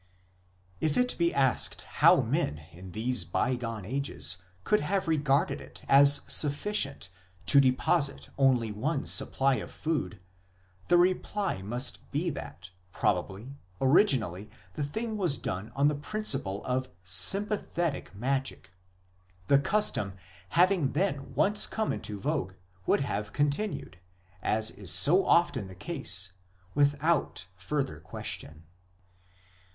[0.79, 6.21] If it be asked how men in these bygone ages could have regarded it as
[6.27, 7.09] sufficient
[7.45, 10.19] to deposit only one supply of food,
[10.87, 16.89] the reply must be that, probably, originally the thing was done on the principle of
[17.03, 18.71] sympathetic magic
[19.49, 20.13] 2; the custom,
[20.49, 22.55] having then once come into vogue,
[22.87, 23.99] would have continued,
[24.41, 26.31] as is so often the case,
[26.73, 28.63] without further question.